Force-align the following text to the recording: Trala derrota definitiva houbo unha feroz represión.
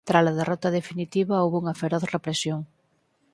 Trala 0.09 0.37
derrota 0.39 0.75
definitiva 0.79 1.41
houbo 1.43 1.57
unha 1.63 1.77
feroz 1.81 2.03
represión. 2.15 2.59